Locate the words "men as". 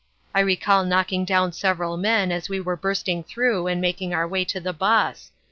1.95-2.49